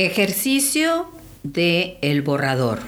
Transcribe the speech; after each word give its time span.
Ejercicio 0.00 1.08
de 1.42 1.98
el 2.02 2.22
borrador. 2.22 2.78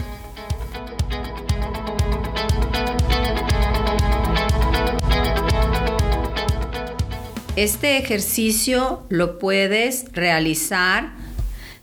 Este 7.56 7.96
ejercicio 7.96 9.02
lo 9.08 9.40
puedes 9.40 10.12
realizar 10.12 11.10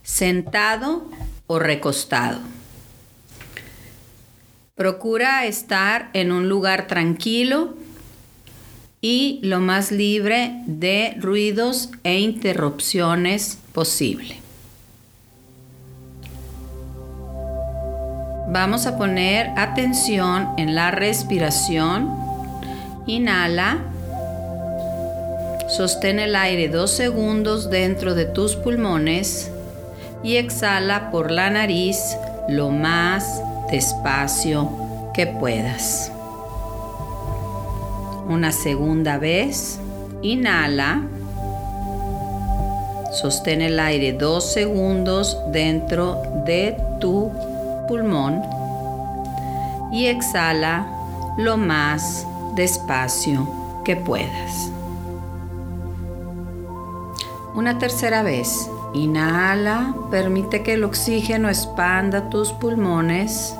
sentado 0.01 1.11
o 1.47 1.59
recostado. 1.59 2.39
Procura 4.75 5.45
estar 5.45 6.09
en 6.13 6.31
un 6.31 6.47
lugar 6.47 6.87
tranquilo 6.87 7.75
y 9.01 9.41
lo 9.43 9.59
más 9.59 9.91
libre 9.91 10.61
de 10.67 11.17
ruidos 11.19 11.89
e 12.05 12.17
interrupciones 12.17 13.57
posible. 13.73 14.46
Vamos 18.49 18.87
a 18.87 18.97
poner 18.97 19.51
atención 19.57 20.53
en 20.55 20.73
la 20.73 20.89
respiración. 20.89 22.09
Inhala. 23.05 23.79
Sostén 25.67 26.19
el 26.19 26.33
aire 26.33 26.69
dos 26.69 26.91
segundos 26.91 27.69
dentro 27.69 28.15
de 28.15 28.23
tus 28.23 28.55
pulmones 28.55 29.51
y 30.23 30.37
exhala 30.37 31.11
por 31.11 31.29
la 31.29 31.49
nariz 31.49 32.15
lo 32.47 32.69
más 32.69 33.41
despacio 33.69 34.71
que 35.13 35.27
puedas. 35.27 36.09
Una 38.29 38.53
segunda 38.53 39.17
vez, 39.17 39.77
inhala. 40.21 41.01
Sostén 43.11 43.61
el 43.61 43.77
aire 43.77 44.13
dos 44.13 44.53
segundos 44.53 45.37
dentro 45.51 46.21
de 46.45 46.77
tu 47.01 47.29
pulmón 47.87 48.41
y 49.91 50.05
exhala 50.05 50.87
lo 51.37 51.57
más 51.57 52.25
despacio 52.55 53.47
que 53.83 53.95
puedas. 53.95 54.71
Una 57.55 57.79
tercera 57.79 58.21
vez. 58.21 58.69
Inhala, 58.93 59.93
permite 60.09 60.63
que 60.63 60.73
el 60.73 60.83
oxígeno 60.83 61.49
expanda 61.49 62.29
tus 62.29 62.51
pulmones. 62.51 63.55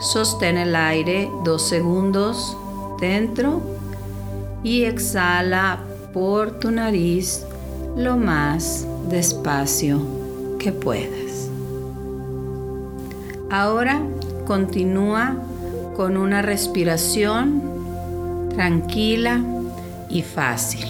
Sostén 0.00 0.58
el 0.58 0.74
aire 0.74 1.30
dos 1.44 1.62
segundos 1.62 2.56
dentro 3.00 3.60
y 4.62 4.84
exhala 4.84 5.78
por 6.12 6.58
tu 6.58 6.70
nariz 6.70 7.44
lo 7.96 8.16
más 8.16 8.86
despacio 9.08 10.00
que 10.58 10.72
puedas. 10.72 11.23
Ahora 13.54 14.02
continúa 14.48 15.36
con 15.94 16.16
una 16.16 16.42
respiración 16.42 17.62
tranquila 18.52 19.44
y 20.08 20.22
fácil. 20.22 20.84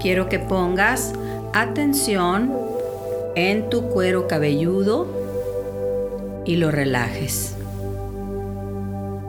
Quiero 0.00 0.28
que 0.28 0.40
pongas 0.40 1.12
atención 1.54 2.52
en 3.36 3.70
tu 3.70 3.82
cuero 3.82 4.26
cabelludo 4.26 5.06
y 6.44 6.56
lo 6.56 6.72
relajes. 6.72 7.54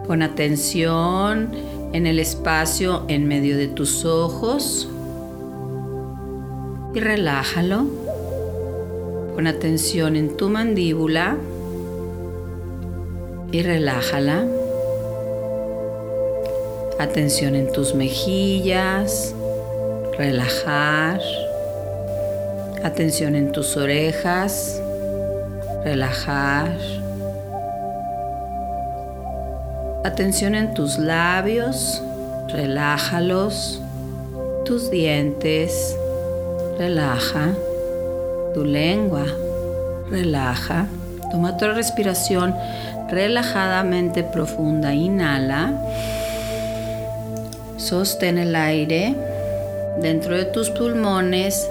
Pon 0.08 0.24
atención 0.24 1.52
en 1.94 2.08
el 2.08 2.18
espacio 2.18 3.06
en 3.08 3.28
medio 3.28 3.56
de 3.56 3.68
tus 3.68 4.04
ojos 4.04 4.90
y 6.96 7.00
relájalo. 7.00 8.03
Pon 9.36 9.48
atención 9.48 10.16
en 10.16 10.38
tu 10.38 10.48
mandíbula 10.48 11.38
y 13.52 13.64
relájala. 13.64 14.46
Atención 17.00 17.56
en 17.56 17.72
tus 17.72 17.96
mejillas, 17.96 19.34
relajar. 20.20 21.20
Atención 22.84 23.36
en 23.36 23.52
tus 23.52 23.76
orejas, 23.76 24.80
relajar. 25.84 26.78
Atención 30.04 30.54
en 30.54 30.76
tus 30.76 31.00
labios, 31.00 32.04
relájalos. 32.50 33.82
Tus 34.64 34.92
dientes, 34.92 35.98
relaja 36.78 37.56
tu 38.54 38.64
lengua. 38.64 39.26
Relaja. 40.10 40.88
Toma 41.32 41.52
otra 41.52 41.74
respiración 41.74 42.56
relajadamente 43.10 44.24
profunda. 44.24 44.94
Inhala. 44.94 45.74
Sostén 47.78 48.38
el 48.38 48.56
aire 48.56 49.16
dentro 50.02 50.36
de 50.36 50.46
tus 50.46 50.70
pulmones 50.70 51.68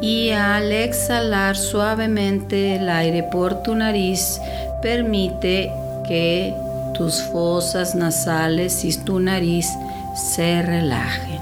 y 0.00 0.30
al 0.30 0.72
exhalar 0.72 1.56
suavemente 1.56 2.76
el 2.76 2.88
aire 2.88 3.22
por 3.22 3.62
tu 3.62 3.74
nariz, 3.74 4.40
permite 4.82 5.72
que 6.06 6.54
tus 6.94 7.22
fosas 7.22 7.94
nasales 7.94 8.84
y 8.84 8.96
tu 8.98 9.18
nariz 9.18 9.70
se 10.14 10.62
relajen. 10.62 11.40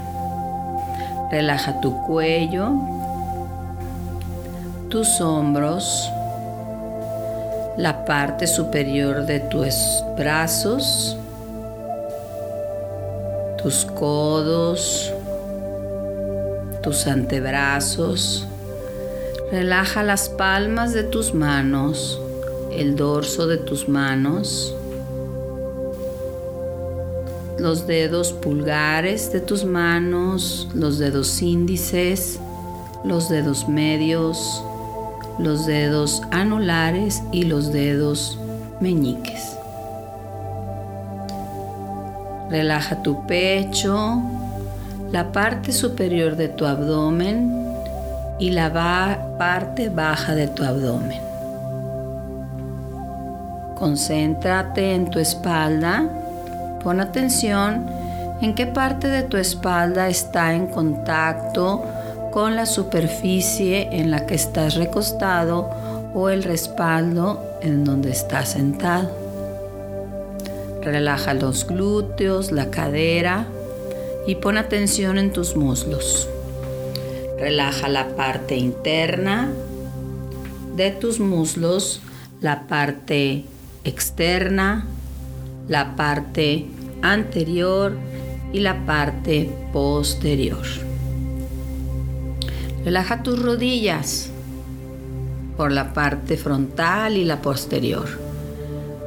Relaja 1.29 1.79
tu 1.81 2.01
cuello, 2.03 2.71
tus 4.93 5.21
hombros, 5.21 6.07
la 7.77 8.05
parte 8.05 8.45
superior 8.45 9.25
de 9.25 9.39
tus 9.39 9.73
brazos, 10.15 11.17
tus 13.57 13.85
codos, 13.85 15.11
tus 16.83 17.07
antebrazos. 17.07 18.45
Relaja 19.51 20.03
las 20.03 20.29
palmas 20.29 20.93
de 20.93 21.01
tus 21.01 21.33
manos, 21.33 22.21
el 22.71 22.95
dorso 22.95 23.47
de 23.47 23.57
tus 23.57 23.89
manos, 23.89 24.75
los 27.57 27.87
dedos 27.87 28.31
pulgares 28.31 29.31
de 29.31 29.39
tus 29.39 29.65
manos, 29.65 30.67
los 30.75 30.99
dedos 30.99 31.41
índices, 31.41 32.39
los 33.03 33.27
dedos 33.29 33.67
medios, 33.67 34.63
los 35.39 35.65
dedos 35.65 36.21
anulares 36.31 37.23
y 37.31 37.43
los 37.43 37.71
dedos 37.71 38.37
meñiques. 38.79 39.57
Relaja 42.49 43.01
tu 43.01 43.25
pecho, 43.25 44.21
la 45.11 45.31
parte 45.31 45.71
superior 45.71 46.35
de 46.35 46.49
tu 46.49 46.65
abdomen 46.65 47.67
y 48.39 48.51
la 48.51 48.71
parte 49.37 49.89
baja 49.89 50.35
de 50.35 50.47
tu 50.47 50.63
abdomen. 50.63 51.21
Concéntrate 53.75 54.93
en 54.93 55.09
tu 55.09 55.19
espalda. 55.19 56.07
Pon 56.83 56.99
atención 56.99 57.85
en 58.41 58.53
qué 58.53 58.67
parte 58.67 59.07
de 59.07 59.23
tu 59.23 59.37
espalda 59.37 60.09
está 60.09 60.53
en 60.53 60.67
contacto 60.67 61.83
con 62.33 62.55
la 62.55 62.65
superficie 62.65 63.89
en 63.91 64.09
la 64.09 64.25
que 64.25 64.33
estás 64.33 64.73
recostado 64.73 65.69
o 66.15 66.29
el 66.29 66.43
respaldo 66.43 67.39
en 67.61 67.83
donde 67.83 68.09
estás 68.09 68.53
sentado. 68.53 69.11
Relaja 70.81 71.35
los 71.35 71.67
glúteos, 71.67 72.51
la 72.51 72.71
cadera 72.71 73.45
y 74.25 74.33
pon 74.35 74.57
atención 74.57 75.19
en 75.19 75.31
tus 75.31 75.55
muslos. 75.55 76.27
Relaja 77.39 77.87
la 77.87 78.15
parte 78.15 78.55
interna 78.55 79.51
de 80.75 80.89
tus 80.89 81.19
muslos, 81.19 82.01
la 82.41 82.63
parte 82.63 83.45
externa, 83.83 84.87
la 85.67 85.95
parte 85.95 86.65
anterior 87.03 87.95
y 88.51 88.61
la 88.61 88.87
parte 88.87 89.51
posterior. 89.71 90.92
Relaja 92.85 93.23
tus 93.23 93.41
rodillas 93.41 94.29
por 95.55 95.71
la 95.71 95.93
parte 95.93 96.35
frontal 96.35 97.15
y 97.15 97.23
la 97.23 97.41
posterior. 97.41 98.07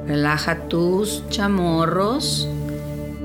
Relaja 0.06 0.68
tus 0.68 1.28
chamorros 1.28 2.48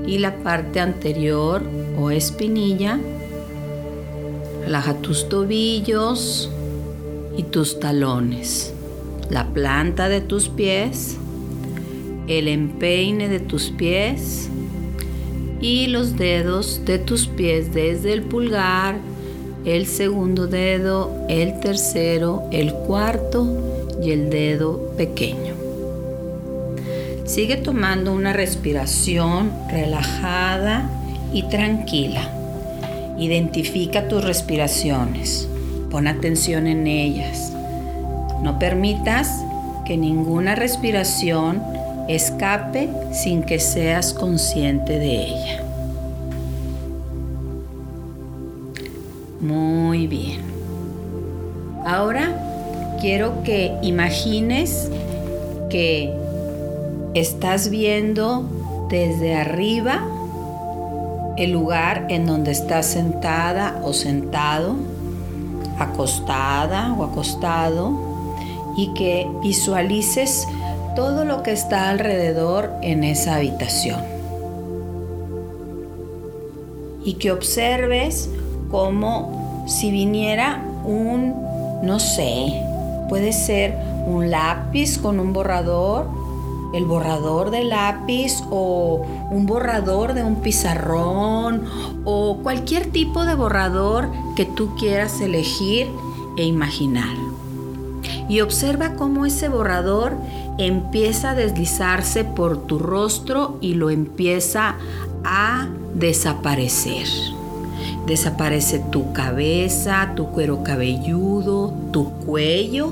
y 0.06 0.18
la 0.18 0.36
parte 0.42 0.80
anterior 0.80 1.62
o 1.98 2.10
espinilla. 2.10 2.98
Relaja 4.64 4.94
tus 4.98 5.28
tobillos 5.30 6.50
y 7.36 7.44
tus 7.44 7.80
talones, 7.80 8.74
la 9.30 9.46
planta 9.46 10.10
de 10.10 10.20
tus 10.20 10.50
pies, 10.50 11.16
el 12.26 12.46
empeine 12.46 13.28
de 13.28 13.40
tus 13.40 13.70
pies 13.70 14.50
y 15.62 15.86
los 15.86 16.18
dedos 16.18 16.82
de 16.84 16.98
tus 16.98 17.26
pies 17.26 17.72
desde 17.72 18.12
el 18.12 18.22
pulgar 18.22 19.11
el 19.64 19.86
segundo 19.86 20.46
dedo, 20.46 21.10
el 21.28 21.60
tercero, 21.60 22.44
el 22.50 22.72
cuarto 22.74 23.46
y 24.02 24.10
el 24.10 24.30
dedo 24.30 24.92
pequeño. 24.96 25.54
Sigue 27.24 27.56
tomando 27.56 28.12
una 28.12 28.32
respiración 28.32 29.52
relajada 29.70 30.90
y 31.32 31.44
tranquila. 31.44 32.30
Identifica 33.18 34.08
tus 34.08 34.24
respiraciones. 34.24 35.48
Pon 35.90 36.08
atención 36.08 36.66
en 36.66 36.86
ellas. 36.86 37.52
No 38.42 38.58
permitas 38.58 39.30
que 39.86 39.96
ninguna 39.96 40.56
respiración 40.56 41.62
escape 42.08 42.88
sin 43.12 43.42
que 43.42 43.60
seas 43.60 44.12
consciente 44.12 44.98
de 44.98 45.26
ella. 45.26 45.61
Muy 49.42 50.06
bien. 50.06 50.40
Ahora 51.84 52.96
quiero 53.00 53.42
que 53.42 53.76
imagines 53.82 54.88
que 55.68 56.14
estás 57.14 57.68
viendo 57.68 58.44
desde 58.88 59.34
arriba 59.34 60.06
el 61.36 61.50
lugar 61.50 62.06
en 62.08 62.24
donde 62.24 62.52
estás 62.52 62.86
sentada 62.86 63.80
o 63.82 63.92
sentado, 63.92 64.76
acostada 65.76 66.94
o 66.96 67.02
acostado, 67.02 68.12
y 68.76 68.94
que 68.94 69.26
visualices 69.42 70.46
todo 70.94 71.24
lo 71.24 71.42
que 71.42 71.50
está 71.50 71.88
alrededor 71.88 72.70
en 72.80 73.02
esa 73.02 73.34
habitación. 73.34 74.00
Y 77.04 77.14
que 77.14 77.32
observes 77.32 78.30
como 78.72 79.64
si 79.68 79.92
viniera 79.92 80.64
un, 80.84 81.36
no 81.84 82.00
sé, 82.00 82.60
puede 83.08 83.32
ser 83.32 83.76
un 84.06 84.30
lápiz 84.30 84.98
con 84.98 85.20
un 85.20 85.32
borrador, 85.32 86.08
el 86.74 86.86
borrador 86.86 87.50
de 87.50 87.64
lápiz 87.64 88.42
o 88.50 89.02
un 89.30 89.46
borrador 89.46 90.14
de 90.14 90.24
un 90.24 90.36
pizarrón 90.36 91.64
o 92.04 92.38
cualquier 92.42 92.86
tipo 92.86 93.24
de 93.24 93.34
borrador 93.34 94.08
que 94.34 94.46
tú 94.46 94.74
quieras 94.76 95.20
elegir 95.20 95.88
e 96.38 96.44
imaginar. 96.44 97.14
Y 98.28 98.40
observa 98.40 98.94
cómo 98.94 99.26
ese 99.26 99.50
borrador 99.50 100.16
empieza 100.56 101.30
a 101.30 101.34
deslizarse 101.34 102.24
por 102.24 102.66
tu 102.66 102.78
rostro 102.78 103.58
y 103.60 103.74
lo 103.74 103.90
empieza 103.90 104.76
a 105.24 105.68
desaparecer. 105.94 107.06
Desaparece 108.06 108.80
tu 108.80 109.12
cabeza, 109.12 110.12
tu 110.16 110.26
cuero 110.26 110.64
cabelludo, 110.64 111.72
tu 111.92 112.10
cuello. 112.10 112.90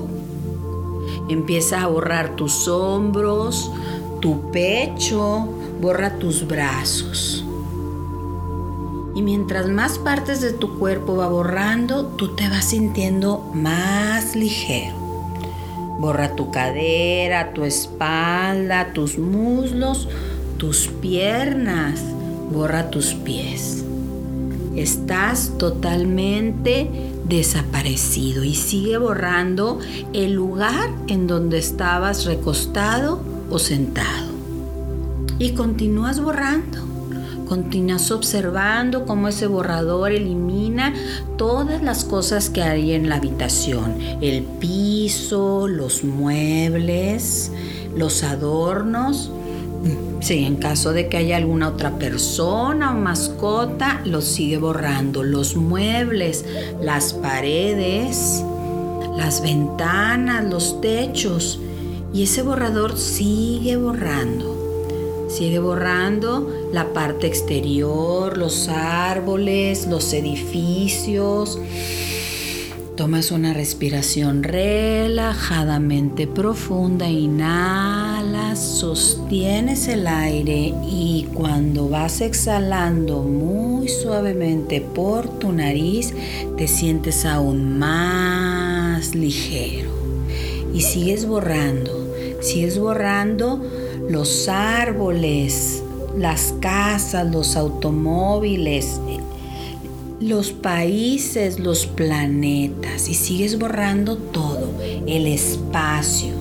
Empieza 1.28 1.82
a 1.82 1.88
borrar 1.88 2.36
tus 2.36 2.68
hombros, 2.68 3.72
tu 4.20 4.52
pecho, 4.52 5.48
borra 5.80 6.18
tus 6.18 6.46
brazos. 6.46 7.44
Y 9.16 9.22
mientras 9.22 9.68
más 9.68 9.98
partes 9.98 10.40
de 10.40 10.52
tu 10.52 10.78
cuerpo 10.78 11.16
va 11.16 11.26
borrando, 11.26 12.06
tú 12.06 12.36
te 12.36 12.48
vas 12.48 12.66
sintiendo 12.66 13.50
más 13.52 14.36
ligero. 14.36 14.94
Borra 15.98 16.36
tu 16.36 16.52
cadera, 16.52 17.52
tu 17.52 17.64
espalda, 17.64 18.92
tus 18.92 19.18
muslos, 19.18 20.08
tus 20.56 20.86
piernas. 20.86 22.00
Borra 22.52 22.90
tus 22.90 23.14
pies 23.14 23.84
estás 24.76 25.52
totalmente 25.58 26.90
desaparecido 27.28 28.44
y 28.44 28.54
sigue 28.54 28.98
borrando 28.98 29.78
el 30.12 30.32
lugar 30.32 30.90
en 31.08 31.26
donde 31.26 31.58
estabas 31.58 32.24
recostado 32.24 33.20
o 33.50 33.58
sentado. 33.58 34.30
Y 35.38 35.52
continúas 35.52 36.20
borrando. 36.20 36.78
Continúas 37.48 38.12
observando 38.12 39.06
cómo 39.06 39.26
ese 39.26 39.48
borrador 39.48 40.12
elimina 40.12 40.94
todas 41.36 41.82
las 41.82 42.04
cosas 42.04 42.48
que 42.48 42.62
hay 42.62 42.92
en 42.92 43.08
la 43.08 43.16
habitación. 43.16 43.96
El 44.20 44.44
piso, 44.44 45.66
los 45.66 46.04
muebles, 46.04 47.50
los 47.96 48.22
adornos 48.22 49.32
Sí, 50.20 50.44
en 50.44 50.56
caso 50.56 50.92
de 50.92 51.08
que 51.08 51.16
haya 51.16 51.36
alguna 51.36 51.68
otra 51.68 51.98
persona 51.98 52.94
o 52.94 52.98
mascota, 52.98 54.02
lo 54.04 54.20
sigue 54.20 54.58
borrando. 54.58 55.22
Los 55.22 55.56
muebles, 55.56 56.44
las 56.82 57.14
paredes, 57.14 58.44
las 59.16 59.40
ventanas, 59.40 60.44
los 60.44 60.80
techos. 60.80 61.58
Y 62.12 62.24
ese 62.24 62.42
borrador 62.42 62.98
sigue 62.98 63.76
borrando. 63.76 64.58
Sigue 65.28 65.58
borrando 65.58 66.48
la 66.72 66.92
parte 66.92 67.26
exterior, 67.26 68.36
los 68.36 68.68
árboles, 68.68 69.86
los 69.86 70.12
edificios 70.12 71.58
Tomas 73.00 73.30
una 73.30 73.54
respiración 73.54 74.42
relajadamente 74.42 76.26
profunda, 76.26 77.08
inhalas, 77.08 78.58
sostienes 78.58 79.88
el 79.88 80.06
aire 80.06 80.74
y 80.86 81.26
cuando 81.32 81.88
vas 81.88 82.20
exhalando 82.20 83.22
muy 83.22 83.88
suavemente 83.88 84.82
por 84.82 85.30
tu 85.38 85.50
nariz, 85.50 86.12
te 86.58 86.68
sientes 86.68 87.24
aún 87.24 87.78
más 87.78 89.14
ligero. 89.14 89.88
Y 90.74 90.82
sigues 90.82 91.24
borrando, 91.24 92.06
sigues 92.42 92.78
borrando 92.78 93.64
los 94.10 94.46
árboles, 94.46 95.82
las 96.18 96.52
casas, 96.60 97.32
los 97.32 97.56
automóviles, 97.56 99.00
los 100.20 100.52
países, 100.52 101.58
los 101.58 101.86
planetas 101.86 103.08
y 103.08 103.14
sigues 103.14 103.58
borrando 103.58 104.16
todo, 104.16 104.68
el 105.06 105.26
espacio, 105.26 106.34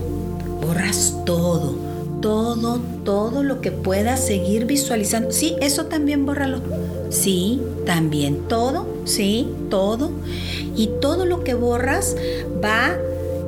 borras 0.62 1.16
todo, 1.26 1.76
todo, 2.22 2.81
todo 3.06 3.42
lo 3.42 3.62
que 3.62 3.72
puedas 3.72 4.26
seguir 4.26 4.66
visualizando. 4.66 5.31
Sí, 5.31 5.56
eso 5.62 5.86
también 5.86 6.26
bórralo. 6.26 6.60
Sí, 7.10 7.62
también 7.86 8.48
todo, 8.50 8.86
sí, 9.06 9.48
todo. 9.70 10.12
Y 10.75 10.90
todo 11.02 11.25
lo 11.25 11.44
que 11.44 11.54
borras 11.54 12.16
va 12.64 12.98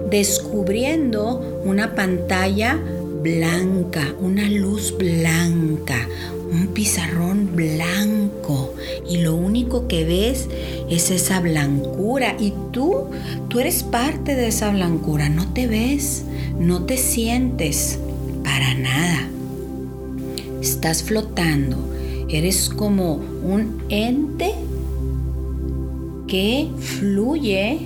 descubriendo 0.10 1.62
una 1.66 1.94
pantalla 1.94 2.80
blanca, 3.22 4.14
una 4.20 4.50
luz 4.50 4.96
blanca, 4.98 6.08
un 6.52 6.68
pizarrón 6.68 7.56
blanco. 7.56 8.74
Y 9.10 9.18
lo 9.18 9.36
único 9.36 9.88
que 9.88 10.04
ves 10.04 10.48
es 10.90 11.12
esa 11.12 11.40
blancura. 11.40 12.36
Y 12.40 12.54
tú, 12.72 13.06
tú 13.48 13.60
eres 13.60 13.84
parte 13.84 14.36
de 14.36 14.48
esa 14.48 14.72
blancura, 14.72 15.30
no 15.30 15.52
te 15.54 15.68
ves, 15.68 16.24
no 16.60 16.84
te 16.84 16.98
sientes 16.98 18.00
para 18.44 18.74
nada. 18.76 19.28
Estás 20.62 21.04
flotando, 21.04 21.78
eres 22.30 22.70
como 22.70 23.16
un 23.16 23.84
ente 23.90 24.54
que 26.28 26.70
fluye 26.80 27.80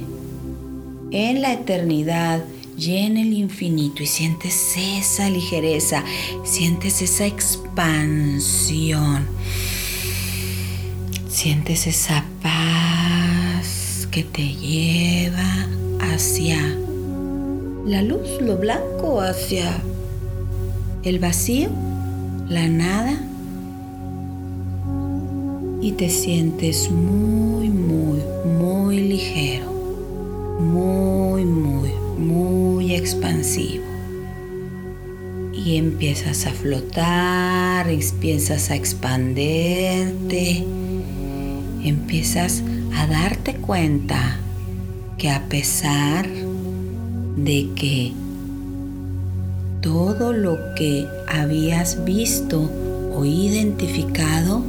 en 1.12 1.42
la 1.42 1.54
eternidad 1.54 2.44
llena 2.78 3.22
el 3.22 3.34
infinito 3.34 4.04
y 4.04 4.06
sientes 4.06 4.76
esa 4.78 5.30
ligereza, 5.30 6.04
sientes 6.44 7.02
esa 7.02 7.26
expansión, 7.26 9.26
sientes 11.28 11.88
esa 11.88 12.26
paz 12.42 14.08
que 14.12 14.24
te 14.24 14.56
lleva 14.56 15.68
hacia 16.14 16.60
la 17.86 18.02
luz, 18.02 18.42
lo 18.42 18.58
blanco, 18.58 19.22
hacia 19.22 19.82
el 21.04 21.20
vacío, 21.20 21.70
la 22.50 22.68
nada. 22.68 23.22
Y 25.82 25.92
te 25.92 26.10
sientes 26.10 26.90
muy, 26.90 27.70
muy, 27.70 28.20
muy 28.58 29.02
ligero, 29.02 29.72
muy, 30.60 31.46
muy 31.46 32.05
muy 32.18 32.96
expansivo. 32.96 33.86
Y 35.54 35.78
empiezas 35.78 36.46
a 36.46 36.52
flotar, 36.52 37.90
empiezas 37.90 38.70
a 38.72 38.76
expanderte, 38.76 40.64
empiezas 41.84 42.62
a 42.96 43.08
darte 43.08 43.56
cuenta 43.56 44.40
que 45.18 45.32
a 45.32 45.48
pesar 45.48 46.28
de 47.36 47.70
que 47.76 48.14
todo 49.82 50.34
lo 50.34 50.58
que 50.76 51.08
habías 51.28 52.04
visto 52.06 52.70
o 53.14 53.24
identificado 53.24 54.64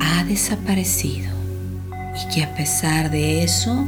ha 0.00 0.24
desaparecido 0.24 1.30
y 2.14 2.34
que 2.34 2.42
a 2.42 2.54
pesar 2.54 3.10
de 3.10 3.42
eso 3.42 3.84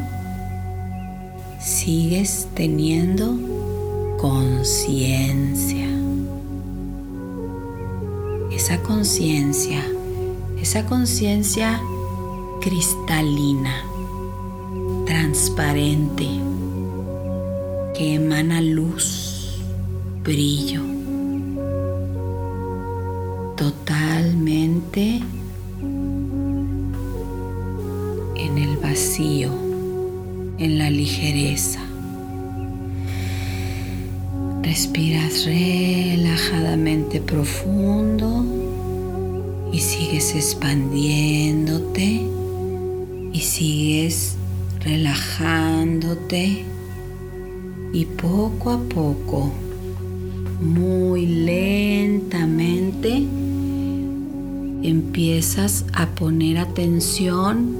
sigues 1.63 2.49
teniendo 2.55 3.39
conciencia. 4.19 5.87
Esa 8.51 8.83
conciencia, 8.83 9.83
esa 10.61 10.85
conciencia 10.87 11.81
cristalina, 12.61 13.85
transparente, 15.07 16.29
que 17.97 18.15
emana 18.15 18.61
luz, 18.61 19.63
brillo, 20.23 20.83
totalmente 23.57 25.21
en 28.37 28.59
el 28.59 28.77
vacío, 28.79 29.72
en 30.63 30.79
la 30.79 30.89
ligereza. 30.91 31.81
Respiras 34.63 35.45
relajadamente 35.45 37.21
profundo 37.21 38.45
y 39.73 39.81
sigues 39.81 40.37
expandiéndote 40.37 42.23
y 43.33 43.41
sigues 43.41 44.37
relajándote 44.85 46.65
y 47.93 48.05
poco 48.05 48.71
a 48.71 48.79
poco, 48.79 49.53
muy 50.61 51.27
lentamente, 51.27 53.17
empiezas 54.85 55.85
a 55.93 56.07
poner 56.07 56.59
atención 56.59 57.77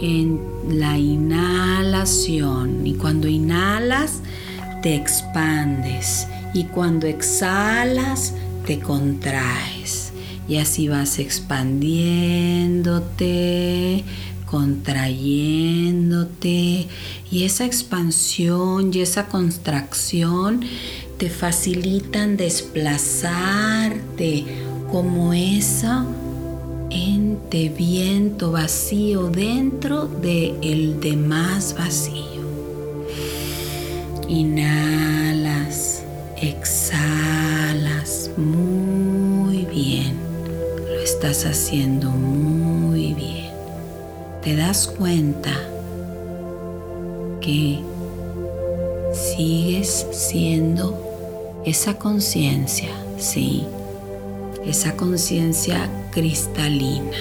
en 0.00 0.53
la 0.68 0.98
inhalación. 0.98 2.86
Y 2.86 2.92
cuando 2.94 3.28
inhalas 3.28 4.20
te 4.82 4.94
expandes. 4.94 6.26
Y 6.52 6.64
cuando 6.64 7.06
exhalas 7.06 8.34
te 8.66 8.80
contraes. 8.80 10.12
Y 10.48 10.58
así 10.58 10.88
vas 10.88 11.18
expandiéndote 11.18 14.04
contrayéndote. 14.54 16.86
Y 17.28 17.42
esa 17.42 17.64
expansión 17.64 18.94
y 18.94 19.00
esa 19.00 19.26
contracción 19.26 20.60
te 21.18 21.28
facilitan 21.28 22.36
desplazarte 22.36 24.44
como 24.92 25.32
esa 25.32 26.06
ente 26.90 27.68
viento 27.68 28.52
vacío 28.52 29.28
dentro 29.28 30.06
de 30.06 30.54
el 30.62 31.00
demás 31.00 31.74
vacío. 31.78 32.24
Inhalas, 34.28 36.02
exhalas 36.36 38.30
muy 38.36 39.64
bien. 39.66 40.14
Lo 40.86 41.00
estás 41.00 41.44
haciendo 41.46 42.10
muy 42.10 43.14
bien 43.14 43.44
te 44.44 44.54
das 44.54 44.86
cuenta 44.86 45.50
que 47.40 47.80
sigues 49.14 50.06
siendo 50.10 51.62
esa 51.64 51.98
conciencia, 51.98 52.90
sí, 53.16 53.64
esa 54.66 54.96
conciencia 54.96 55.90
cristalina, 56.10 57.16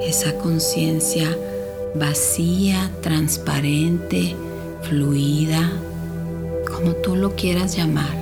esa 0.00 0.36
conciencia 0.38 1.36
vacía, 1.94 2.90
transparente, 3.02 4.36
fluida, 4.82 5.72
como 6.70 6.92
tú 6.92 7.16
lo 7.16 7.34
quieras 7.34 7.76
llamar, 7.76 8.16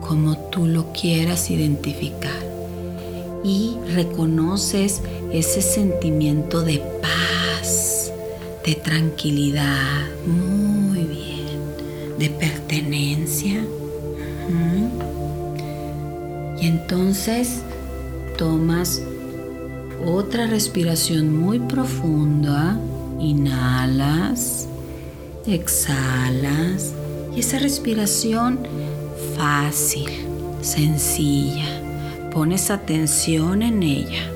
como 0.00 0.36
tú 0.50 0.66
lo 0.66 0.92
quieras 0.92 1.50
identificar. 1.50 2.48
Y 3.42 3.76
reconoces 3.94 5.00
ese 5.32 5.62
sentimiento 5.62 6.62
de 6.62 6.78
paz, 7.00 8.12
de 8.64 8.74
tranquilidad, 8.74 10.06
muy 10.26 11.04
bien, 11.04 12.18
de 12.18 12.30
pertenencia. 12.30 13.64
Y 16.60 16.66
entonces 16.66 17.62
tomas 18.36 19.02
otra 20.04 20.46
respiración 20.46 21.36
muy 21.36 21.58
profunda, 21.58 22.78
inhalas, 23.18 24.68
exhalas 25.46 26.92
y 27.34 27.40
esa 27.40 27.58
respiración 27.58 28.60
fácil, 29.36 30.08
sencilla, 30.60 31.80
pones 32.32 32.70
atención 32.70 33.62
en 33.62 33.82
ella 33.82 34.30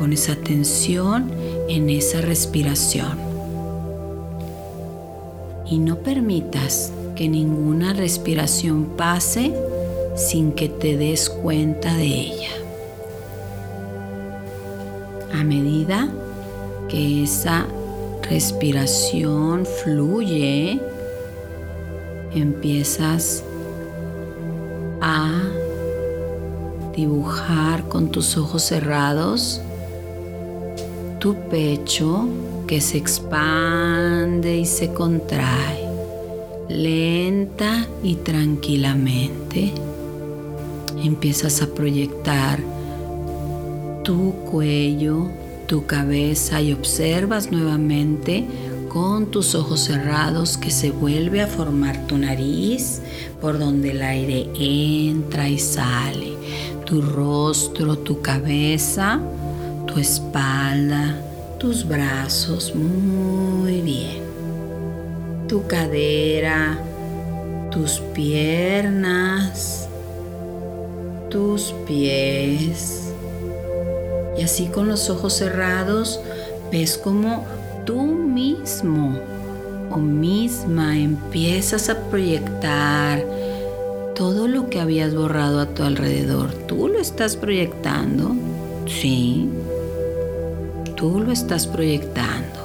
pones 0.00 0.30
atención 0.30 1.30
en 1.68 1.90
esa 1.90 2.22
respiración. 2.22 3.18
Y 5.66 5.78
no 5.78 5.98
permitas 5.98 6.90
que 7.14 7.28
ninguna 7.28 7.92
respiración 7.92 8.96
pase 8.96 9.54
sin 10.20 10.52
que 10.52 10.68
te 10.68 10.96
des 10.98 11.30
cuenta 11.30 11.96
de 11.96 12.04
ella. 12.04 12.50
A 15.32 15.42
medida 15.42 16.08
que 16.88 17.24
esa 17.24 17.66
respiración 18.28 19.64
fluye, 19.64 20.78
empiezas 22.34 23.42
a 25.00 25.42
dibujar 26.94 27.88
con 27.88 28.10
tus 28.10 28.36
ojos 28.36 28.62
cerrados 28.62 29.62
tu 31.18 31.34
pecho 31.48 32.28
que 32.66 32.80
se 32.80 32.98
expande 32.98 34.58
y 34.58 34.66
se 34.66 34.92
contrae 34.92 35.90
lenta 36.70 37.86
y 38.02 38.14
tranquilamente. 38.16 39.72
Empiezas 41.02 41.62
a 41.62 41.68
proyectar 41.68 42.60
tu 44.04 44.32
cuello, 44.50 45.28
tu 45.66 45.86
cabeza 45.86 46.60
y 46.60 46.72
observas 46.72 47.50
nuevamente 47.50 48.46
con 48.88 49.30
tus 49.30 49.54
ojos 49.54 49.80
cerrados 49.80 50.56
que 50.56 50.70
se 50.70 50.90
vuelve 50.90 51.42
a 51.42 51.46
formar 51.46 52.06
tu 52.06 52.18
nariz 52.18 53.02
por 53.40 53.58
donde 53.58 53.92
el 53.92 54.02
aire 54.02 54.48
entra 54.58 55.48
y 55.48 55.58
sale, 55.58 56.32
tu 56.84 57.00
rostro, 57.00 57.98
tu 57.98 58.20
cabeza 58.20 59.20
tu 59.92 59.98
espalda, 59.98 61.16
tus 61.58 61.86
brazos 61.86 62.74
muy 62.74 63.80
bien, 63.80 64.22
tu 65.48 65.66
cadera, 65.66 66.78
tus 67.72 68.00
piernas, 68.14 69.88
tus 71.30 71.74
pies. 71.86 73.12
Y 74.38 74.42
así 74.42 74.66
con 74.66 74.88
los 74.88 75.10
ojos 75.10 75.34
cerrados 75.34 76.20
ves 76.70 76.98
como 76.98 77.46
tú 77.84 78.02
mismo 78.02 79.18
o 79.90 79.96
misma 79.96 80.98
empiezas 80.98 81.88
a 81.88 81.98
proyectar 82.10 83.24
todo 84.14 84.48
lo 84.48 84.68
que 84.68 84.80
habías 84.80 85.14
borrado 85.14 85.60
a 85.60 85.66
tu 85.66 85.82
alrededor. 85.82 86.52
Tú 86.66 86.88
lo 86.88 86.98
estás 86.98 87.36
proyectando, 87.36 88.34
sí 88.86 89.48
tú 91.00 91.18
lo 91.18 91.32
estás 91.32 91.66
proyectando. 91.66 92.60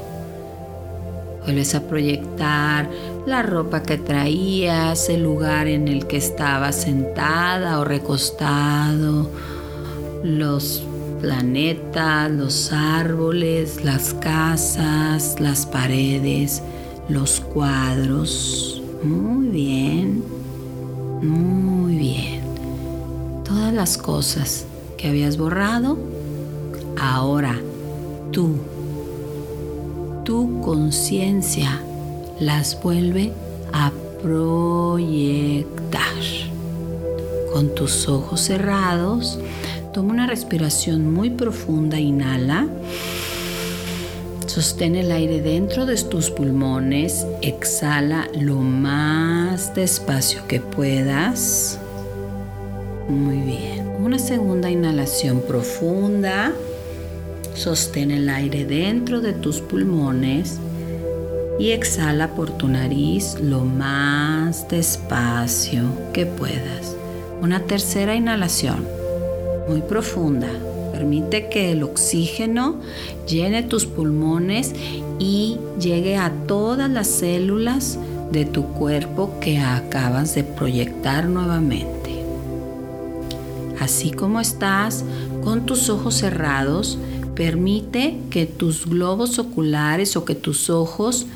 Vuelves 1.46 1.74
a 1.74 1.82
proyectar 1.82 2.90
la 3.26 3.42
ropa 3.42 3.82
que 3.82 3.98
traías, 3.98 5.10
el 5.10 5.24
lugar 5.24 5.68
en 5.68 5.88
el 5.88 6.06
que 6.06 6.18
estabas 6.18 6.76
sentada 6.76 7.80
o 7.80 7.84
recostado, 7.84 9.30
los 10.24 10.84
planetas, 11.22 12.30
los 12.30 12.72
árboles, 12.72 13.84
las 13.84 14.14
casas, 14.14 15.40
las 15.40 15.66
paredes, 15.66 16.62
los 17.10 17.40
cuadros. 17.40 18.84
Muy 19.04 19.48
bien, 19.48 20.24
muy 21.22 21.96
bien. 21.96 22.42
Todas 23.44 23.74
las 23.74 23.98
cosas 23.98 24.66
que 24.98 25.08
habías 25.08 25.38
borrado, 25.38 25.98
ahora 27.00 27.60
tú, 28.32 28.58
tu 30.24 30.62
conciencia 30.62 31.85
las 32.40 32.82
vuelve 32.82 33.32
a 33.74 33.92
proyectar. 34.22 36.02
Con 37.54 37.74
tus 37.74 38.08
ojos 38.10 38.42
cerrados, 38.42 39.40
toma 39.94 40.14
una 40.14 40.28
respiración 40.28 41.14
muy 41.14 41.30
profunda, 41.30 42.00
inhala. 42.00 42.68
Sostén 44.48 44.96
el 44.96 45.12
aire 45.12 45.42
dentro 45.42 45.86
de 45.86 45.96
tus 45.98 46.30
pulmones, 46.30 47.26
exhala 47.42 48.28
lo 48.40 48.56
más 48.56 49.74
despacio 49.74 50.48
que 50.48 50.60
puedas. 50.60 51.80
Muy 53.10 53.38
bien. 53.38 53.88
Una 54.04 54.20
segunda 54.20 54.70
inhalación 54.70 55.42
profunda. 55.42 56.54
Sostén 57.54 58.12
el 58.12 58.30
aire 58.30 58.66
dentro 58.66 59.22
de 59.22 59.34
tus 59.34 59.62
pulmones 59.62 60.60
y 61.60 61.72
exhala 61.72 62.30
por 62.30 62.52
tu 62.52 62.68
nariz 62.68 63.38
lo 63.42 63.62
más 63.62 64.68
despacio 64.68 65.84
que 66.14 66.26
puedas. 66.26 66.96
Una 67.42 67.62
tercera 67.62 68.16
inhalación 68.16 68.86
muy 69.68 69.82
profunda. 69.82 70.50
Permite 70.92 71.50
que 71.50 71.72
el 71.72 71.84
oxígeno 71.84 72.80
llene 73.28 73.64
tus 73.64 73.86
pulmones 73.86 74.74
y 75.20 75.58
llegue 75.80 76.18
a 76.18 76.32
todas 76.48 76.90
las 76.90 77.08
células 77.08 78.00
de 78.32 78.46
tu 78.46 78.66
cuerpo 78.68 79.40
que 79.40 79.60
acabas 79.60 80.36
de 80.36 80.44
proyectar 80.44 81.28
nuevamente. 81.28 82.24
Así 83.80 84.12
como 84.12 84.40
estás 84.40 85.04
con 85.44 85.66
tus 85.66 85.90
ojos 85.90 86.16
cerrados, 86.16 86.98
permite 87.36 88.18
que 88.30 88.46
tus 88.46 88.88
globos 88.88 89.38
oculares 89.38 90.16
o 90.16 90.24
que 90.24 90.36
tus 90.36 90.70
ojos 90.70 91.28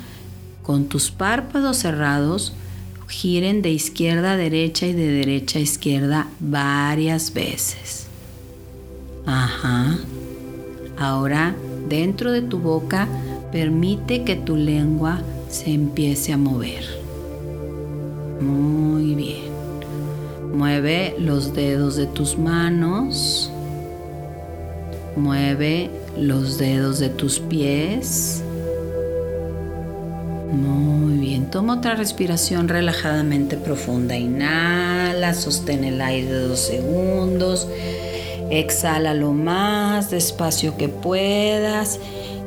con 0.62 0.86
tus 0.86 1.10
párpados 1.10 1.78
cerrados 1.78 2.52
giren 3.10 3.60
de 3.60 3.70
izquierda 3.70 4.32
a 4.32 4.36
derecha 4.36 4.86
y 4.86 4.92
de 4.92 5.08
derecha 5.08 5.58
a 5.58 5.62
izquierda 5.62 6.28
varias 6.38 7.34
veces. 7.34 8.06
Ajá. 9.26 9.98
Ahora, 10.98 11.54
dentro 11.88 12.30
de 12.30 12.42
tu 12.42 12.58
boca, 12.58 13.08
permite 13.52 14.24
que 14.24 14.36
tu 14.36 14.56
lengua 14.56 15.20
se 15.48 15.72
empiece 15.72 16.32
a 16.32 16.36
mover. 16.36 16.84
Muy 18.40 19.14
bien. 19.14 19.50
Mueve 20.54 21.14
los 21.18 21.54
dedos 21.54 21.96
de 21.96 22.06
tus 22.06 22.38
manos. 22.38 23.50
Mueve 25.16 25.90
los 26.16 26.58
dedos 26.58 26.98
de 26.98 27.08
tus 27.08 27.40
pies. 27.40 28.42
Muy 30.52 31.18
bien. 31.18 31.50
Toma 31.50 31.74
otra 31.74 31.94
respiración 31.94 32.68
relajadamente 32.68 33.56
profunda. 33.56 34.16
Inhala, 34.16 35.32
sostén 35.34 35.84
el 35.84 36.00
aire 36.00 36.32
dos 36.32 36.58
segundos. 36.58 37.68
Exhala 38.50 39.14
lo 39.14 39.32
más 39.32 40.10
despacio 40.10 40.76
que 40.76 40.88
puedas 40.88 42.00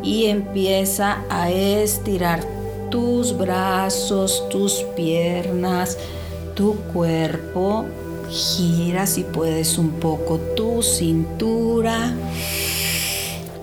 y 0.04 0.26
empieza 0.26 1.20
a 1.30 1.50
estirar 1.50 2.42
tus 2.92 3.38
brazos, 3.38 4.44
tus 4.50 4.84
piernas, 4.96 5.98
tu 6.56 6.76
cuerpo. 6.94 7.86
Gira 8.30 9.08
si 9.08 9.24
puedes 9.24 9.78
un 9.78 9.92
poco 9.92 10.40
tu 10.58 10.82
cintura. 10.84 12.14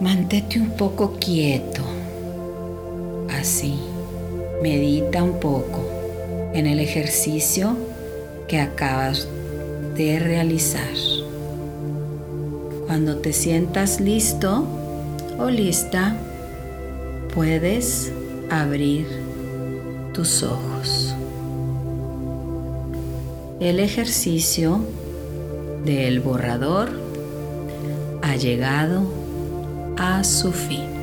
Mantente 0.01 0.59
un 0.59 0.71
poco 0.71 1.17
quieto. 1.19 1.83
Así. 3.39 3.90
Medita 4.63 5.23
un 5.23 5.41
poco 5.41 6.51
en 6.53 6.67
el 6.67 6.81
ejercicio 6.81 7.77
que 8.47 8.61
acabas 8.61 9.27
de 9.97 10.19
realizar. 10.19 10.83
Cuando 12.87 13.17
te 13.19 13.33
sientas 13.33 14.01
listo 14.01 14.67
o 15.39 15.49
lista, 15.49 16.17
puedes 17.35 18.13
abrir 18.51 19.07
tus 20.13 20.43
ojos. 20.43 21.15
El 23.61 23.79
ejercicio 23.79 24.81
del 25.85 26.21
borrador 26.21 26.91
ha 28.23 28.37
llegado 28.37 29.05
a 29.97 30.25
su 30.25 30.53
fin. 30.53 31.00